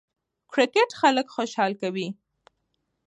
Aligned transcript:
کرکټ 0.51 0.89
خلک 0.99 1.27
خوشحاله 1.35 1.75
کوي. 1.81 2.07